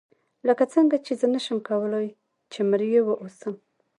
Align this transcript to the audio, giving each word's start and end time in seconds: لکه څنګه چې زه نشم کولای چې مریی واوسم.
لکه 0.47 0.63
څنګه 0.73 0.95
چې 1.05 1.13
زه 1.19 1.27
نشم 1.33 1.57
کولای 1.69 2.07
چې 2.51 2.59
مریی 2.69 3.01
واوسم. 3.03 3.53